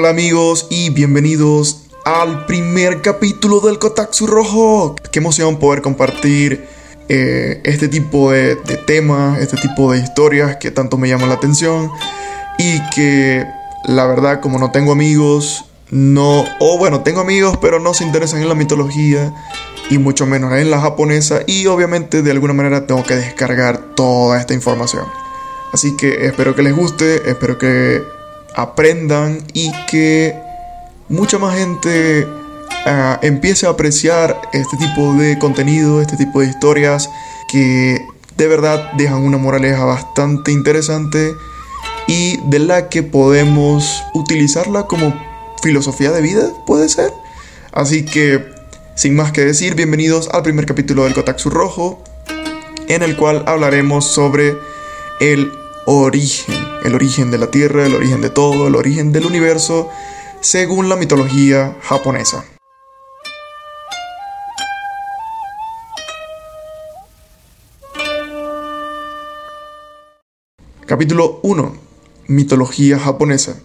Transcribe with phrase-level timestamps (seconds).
[0.00, 4.94] Hola amigos y bienvenidos al primer capítulo del Kotatsu Rojo.
[5.10, 6.68] Qué emoción poder compartir
[7.08, 11.34] eh, este tipo de, de temas, este tipo de historias que tanto me llaman la
[11.34, 11.90] atención
[12.58, 13.44] y que
[13.86, 18.40] la verdad como no tengo amigos, no, o bueno, tengo amigos pero no se interesan
[18.40, 19.34] en la mitología
[19.90, 24.38] y mucho menos en la japonesa y obviamente de alguna manera tengo que descargar toda
[24.38, 25.06] esta información.
[25.72, 28.00] Así que espero que les guste, espero que
[28.54, 30.34] aprendan y que
[31.08, 37.08] mucha más gente uh, empiece a apreciar este tipo de contenido, este tipo de historias
[37.50, 37.98] que
[38.36, 41.32] de verdad dejan una moraleja bastante interesante
[42.06, 45.14] y de la que podemos utilizarla como
[45.62, 47.12] filosofía de vida, puede ser.
[47.72, 48.44] Así que,
[48.94, 52.02] sin más que decir, bienvenidos al primer capítulo del Kotatsu Rojo,
[52.88, 54.56] en el cual hablaremos sobre
[55.20, 55.52] el
[55.90, 59.88] origen, el origen de la Tierra, el origen de todo, el origen del universo,
[60.42, 62.44] según la mitología japonesa.
[70.84, 71.74] Capítulo 1.
[72.26, 73.58] Mitología japonesa.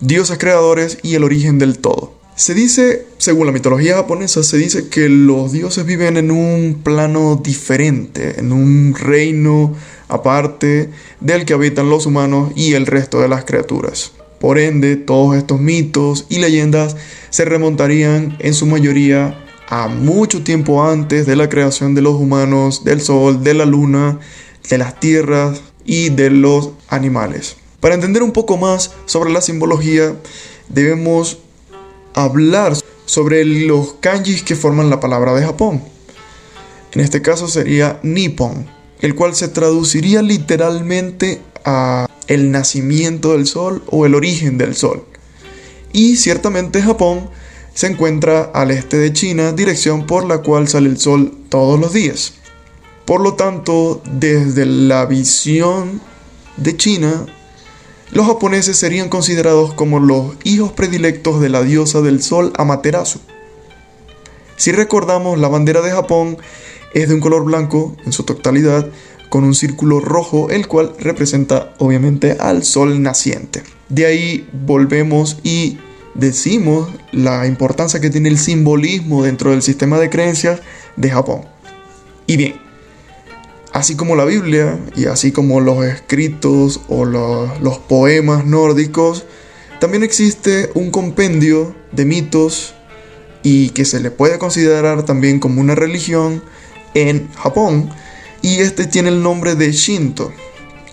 [0.00, 2.15] Dioses creadores y el origen del todo.
[2.36, 7.40] Se dice, según la mitología japonesa, se dice que los dioses viven en un plano
[7.42, 9.74] diferente, en un reino
[10.08, 14.12] aparte del que habitan los humanos y el resto de las criaturas.
[14.38, 16.96] Por ende, todos estos mitos y leyendas
[17.30, 22.84] se remontarían en su mayoría a mucho tiempo antes de la creación de los humanos,
[22.84, 24.20] del sol, de la luna,
[24.68, 27.56] de las tierras y de los animales.
[27.80, 30.14] Para entender un poco más sobre la simbología,
[30.68, 31.38] debemos
[32.16, 35.82] hablar sobre los kanjis que forman la palabra de Japón.
[36.92, 38.66] En este caso sería Nippon,
[39.00, 45.04] el cual se traduciría literalmente a el nacimiento del sol o el origen del sol.
[45.92, 47.28] Y ciertamente Japón
[47.74, 51.92] se encuentra al este de China, dirección por la cual sale el sol todos los
[51.92, 52.32] días.
[53.04, 56.00] Por lo tanto, desde la visión
[56.56, 57.26] de China,
[58.16, 63.20] los japoneses serían considerados como los hijos predilectos de la diosa del sol Amaterasu.
[64.56, 66.38] Si recordamos, la bandera de Japón
[66.94, 68.88] es de un color blanco en su totalidad,
[69.28, 73.62] con un círculo rojo, el cual representa obviamente al sol naciente.
[73.90, 75.76] De ahí volvemos y
[76.14, 80.62] decimos la importancia que tiene el simbolismo dentro del sistema de creencias
[80.96, 81.42] de Japón.
[82.26, 82.65] Y bien,
[83.76, 89.26] así como la Biblia y así como los escritos o los, los poemas nórdicos,
[89.80, 92.74] también existe un compendio de mitos
[93.42, 96.42] y que se le puede considerar también como una religión
[96.94, 97.90] en Japón
[98.40, 100.32] y este tiene el nombre de Shinto,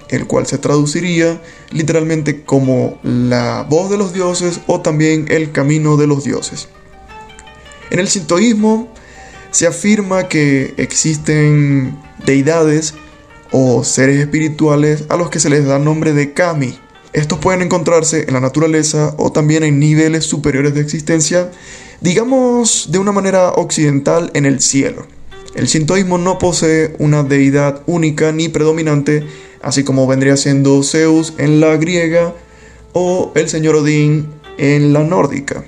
[0.09, 5.95] el cual se traduciría literalmente como la voz de los dioses o también el camino
[5.95, 6.67] de los dioses.
[7.91, 8.93] En el sintoísmo
[9.51, 12.93] se afirma que existen deidades
[13.51, 16.77] o seres espirituales a los que se les da nombre de kami.
[17.13, 21.51] Estos pueden encontrarse en la naturaleza o también en niveles superiores de existencia,
[22.01, 25.05] digamos de una manera occidental en el cielo.
[25.53, 29.23] El sintoísmo no posee una deidad única ni predominante,
[29.61, 32.33] así como vendría siendo Zeus en la griega
[32.93, 35.63] o el señor Odín en la nórdica.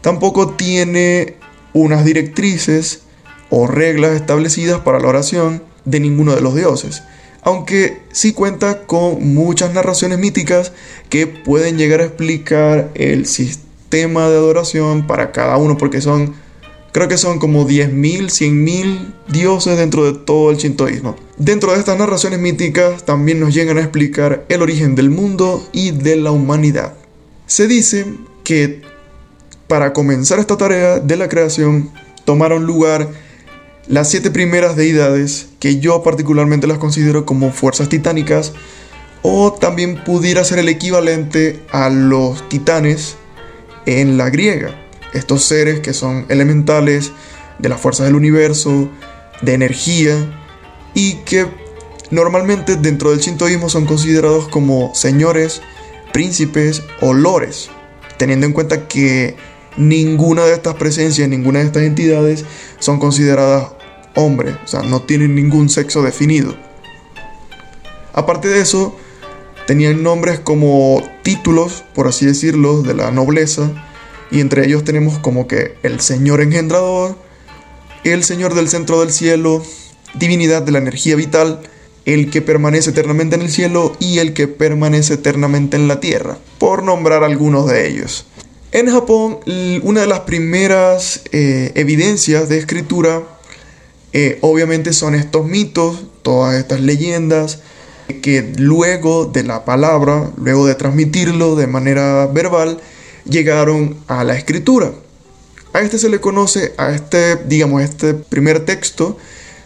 [0.00, 1.34] Tampoco tiene
[1.72, 3.02] unas directrices
[3.50, 7.02] o reglas establecidas para la oración de ninguno de los dioses,
[7.42, 10.72] aunque sí cuenta con muchas narraciones míticas
[11.08, 16.34] que pueden llegar a explicar el sistema de adoración para cada uno, porque son
[16.92, 21.14] Creo que son como 10.000, 100.000 dioses dentro de todo el shintoísmo.
[21.38, 25.92] Dentro de estas narraciones míticas también nos llegan a explicar el origen del mundo y
[25.92, 26.94] de la humanidad.
[27.46, 28.06] Se dice
[28.42, 28.82] que
[29.68, 31.90] para comenzar esta tarea de la creación
[32.24, 33.08] tomaron lugar
[33.90, 38.52] las siete primeras deidades que yo particularmente las considero como fuerzas titánicas
[39.22, 43.16] o también pudiera ser el equivalente a los titanes
[43.86, 44.70] en la griega.
[45.12, 47.10] Estos seres que son elementales
[47.58, 48.88] de las fuerzas del universo,
[49.42, 50.14] de energía,
[50.94, 51.48] y que
[52.12, 55.62] normalmente dentro del shintoísmo son considerados como señores,
[56.12, 57.70] príncipes o lores,
[58.18, 59.34] teniendo en cuenta que
[59.76, 62.44] ninguna de estas presencias, ninguna de estas entidades
[62.78, 63.79] son consideradas
[64.14, 66.56] hombres, o sea, no tienen ningún sexo definido.
[68.12, 68.96] Aparte de eso,
[69.66, 73.70] tenían nombres como títulos, por así decirlo, de la nobleza,
[74.30, 77.16] y entre ellos tenemos como que el Señor engendrador,
[78.04, 79.62] el Señor del centro del cielo,
[80.14, 81.60] divinidad de la energía vital,
[82.04, 86.38] el que permanece eternamente en el cielo y el que permanece eternamente en la tierra,
[86.58, 88.26] por nombrar algunos de ellos.
[88.72, 89.38] En Japón,
[89.82, 93.22] una de las primeras eh, evidencias de escritura,
[94.12, 97.60] eh, obviamente son estos mitos, todas estas leyendas,
[98.22, 102.80] que luego de la palabra, luego de transmitirlo de manera verbal,
[103.24, 104.92] llegaron a la escritura.
[105.72, 109.16] A este se le conoce, a este, digamos, este primer texto,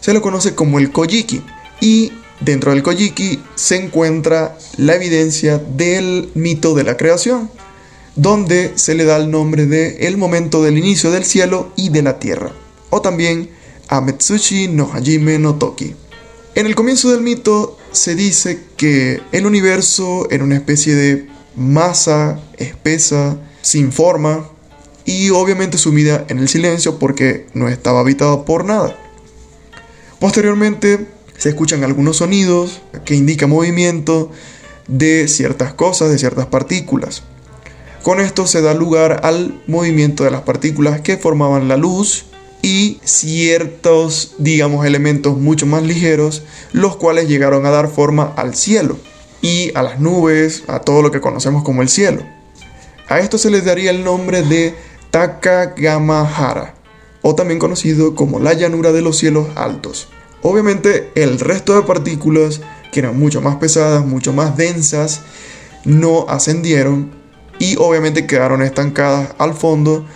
[0.01, 1.43] se le conoce como el Kojiki.
[1.81, 7.51] Y dentro del Kojiki se encuentra la evidencia del mito de la creación,
[8.17, 12.03] donde se le da el nombre de el momento del inicio del cielo y de
[12.03, 12.53] la tierra,
[12.91, 13.49] o también
[13.89, 15.95] Ametsushi no Hajime no Toki.
[16.55, 22.41] En el comienzo del mito se dice que el universo era una especie de masa
[22.59, 24.49] espesa, sin forma,
[25.05, 28.97] y obviamente sumida en el silencio porque no estaba habitado por nada.
[30.19, 31.07] Posteriormente
[31.37, 34.31] se escuchan algunos sonidos que indican movimiento
[34.87, 37.23] de ciertas cosas, de ciertas partículas.
[38.03, 42.27] Con esto se da lugar al movimiento de las partículas que formaban la luz
[42.65, 48.97] y ciertos, digamos, elementos mucho más ligeros, los cuales llegaron a dar forma al cielo
[49.43, 52.23] y a las nubes, a todo lo que conocemos como el cielo.
[53.07, 54.75] A esto se les daría el nombre de
[55.11, 56.75] Takagamahara,
[57.21, 60.09] o también conocido como la llanura de los cielos altos.
[60.41, 62.63] Obviamente el resto de partículas,
[62.93, 65.21] que eran mucho más pesadas, mucho más densas,
[65.85, 67.11] no ascendieron
[67.59, 70.07] y obviamente quedaron estancadas al fondo,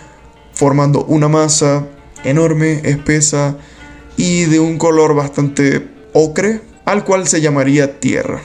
[0.51, 1.85] formando una masa
[2.23, 3.57] enorme, espesa
[4.17, 8.41] y de un color bastante ocre, al cual se llamaría tierra.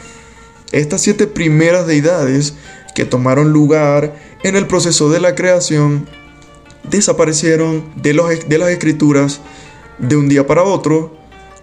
[0.73, 2.55] Estas siete primeras deidades
[2.94, 6.06] que tomaron lugar en el proceso de la creación
[6.91, 9.41] desaparecieron de, los, de las escrituras
[9.99, 11.17] de un día para otro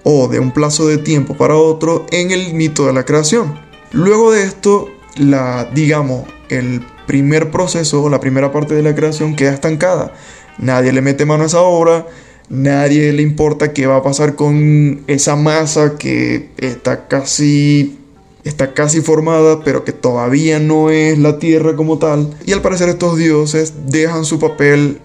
[0.03, 3.59] o de un plazo de tiempo para otro en el mito de la creación.
[3.91, 9.35] Luego de esto, la digamos, el primer proceso o la primera parte de la creación
[9.35, 10.13] queda estancada.
[10.57, 12.05] Nadie le mete mano a esa obra,
[12.49, 17.97] nadie le importa qué va a pasar con esa masa que está casi
[18.43, 22.35] está casi formada, pero que todavía no es la tierra como tal.
[22.45, 24.99] Y al parecer estos dioses dejan su papel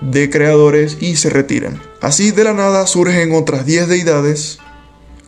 [0.00, 1.80] de creadores y se retiran.
[2.00, 4.58] Así de la nada surgen otras 10 deidades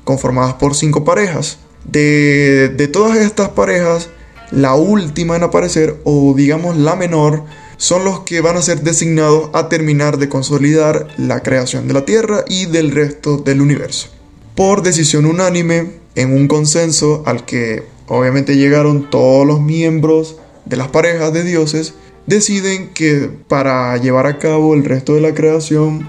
[0.04, 1.58] conformadas por 5 parejas.
[1.84, 4.10] De, de todas estas parejas,
[4.50, 7.44] la última en aparecer, o digamos la menor,
[7.80, 12.04] son los que van a ser designados a terminar de consolidar la creación de la
[12.04, 14.08] Tierra y del resto del universo.
[14.54, 20.36] Por decisión unánime, en un consenso al que obviamente llegaron todos los miembros
[20.66, 21.94] de las parejas de dioses,
[22.26, 26.06] deciden que para llevar a cabo el resto de la creación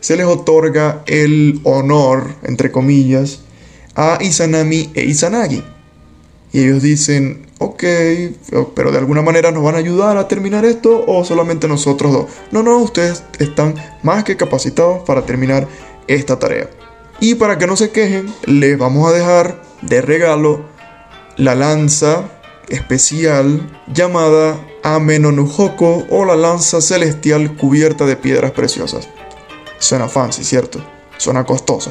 [0.00, 3.40] se les otorga el honor, entre comillas,
[3.94, 5.64] a Izanami e Izanagi.
[6.56, 7.84] Y ellos dicen, ok,
[8.74, 12.26] pero de alguna manera nos van a ayudar a terminar esto o solamente nosotros dos.
[12.50, 15.68] No, no, ustedes están más que capacitados para terminar
[16.06, 16.70] esta tarea.
[17.20, 20.64] Y para que no se quejen, les vamos a dejar de regalo
[21.36, 22.24] la lanza
[22.70, 23.60] especial
[23.92, 29.10] llamada Amenonuhoko o la lanza celestial cubierta de piedras preciosas.
[29.78, 30.82] Suena fancy, ¿cierto?
[31.18, 31.90] Suena costosa.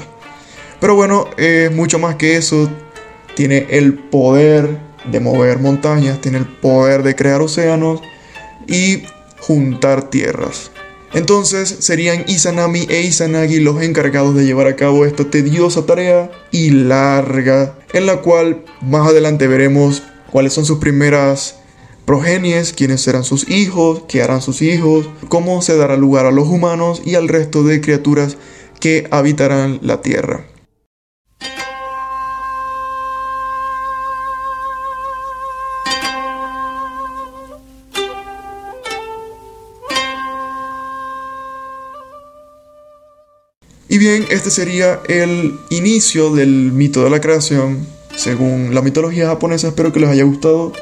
[0.79, 2.67] Pero bueno, es mucho más que eso.
[3.35, 4.77] Tiene el poder
[5.11, 8.01] de mover montañas, tiene el poder de crear océanos
[8.67, 9.03] y
[9.39, 10.71] juntar tierras.
[11.13, 16.71] Entonces serían Izanami e Izanagi los encargados de llevar a cabo esta tediosa tarea y
[16.71, 21.55] larga, en la cual más adelante veremos cuáles son sus primeras
[22.05, 26.47] progenies, quiénes serán sus hijos, qué harán sus hijos, cómo se dará lugar a los
[26.47, 28.37] humanos y al resto de criaturas
[28.79, 30.45] que habitarán la tierra.
[43.87, 49.67] Y bien, este sería el inicio del mito de la creación, según la mitología japonesa.
[49.67, 50.73] Espero que les haya gustado.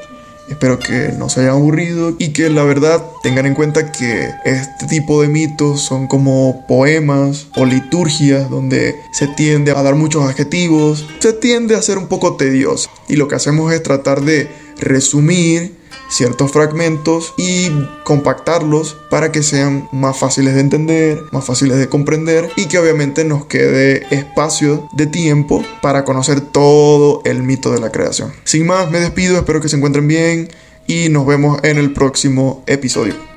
[0.50, 4.88] Espero que no se hayan aburrido y que la verdad tengan en cuenta que este
[4.88, 11.07] tipo de mitos son como poemas o liturgias donde se tiende a dar muchos adjetivos,
[11.19, 15.77] se tiende a ser un poco tedioso y lo que hacemos es tratar de resumir
[16.13, 17.70] ciertos fragmentos y
[18.03, 23.24] compactarlos para que sean más fáciles de entender, más fáciles de comprender y que obviamente
[23.25, 28.32] nos quede espacio de tiempo para conocer todo el mito de la creación.
[28.43, 30.50] Sin más, me despido, espero que se encuentren bien
[30.86, 33.33] y nos vemos en el próximo episodio.